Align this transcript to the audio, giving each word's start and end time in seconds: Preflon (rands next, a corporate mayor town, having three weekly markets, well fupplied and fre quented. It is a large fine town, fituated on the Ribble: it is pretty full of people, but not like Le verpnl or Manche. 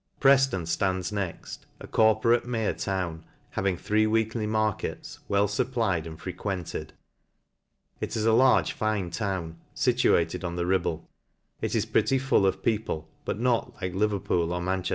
Preflon 0.19 0.65
(rands 0.81 1.11
next, 1.11 1.67
a 1.79 1.85
corporate 1.85 2.43
mayor 2.43 2.73
town, 2.73 3.23
having 3.51 3.77
three 3.77 4.07
weekly 4.07 4.47
markets, 4.47 5.19
well 5.27 5.47
fupplied 5.47 6.07
and 6.07 6.19
fre 6.19 6.31
quented. 6.31 6.89
It 7.99 8.15
is 8.15 8.25
a 8.25 8.33
large 8.33 8.71
fine 8.71 9.11
town, 9.11 9.57
fituated 9.75 10.43
on 10.43 10.55
the 10.55 10.65
Ribble: 10.65 11.07
it 11.61 11.75
is 11.75 11.85
pretty 11.85 12.17
full 12.17 12.47
of 12.47 12.63
people, 12.63 13.09
but 13.25 13.39
not 13.39 13.75
like 13.79 13.93
Le 13.93 14.07
verpnl 14.07 14.49
or 14.51 14.59
Manche. 14.59 14.89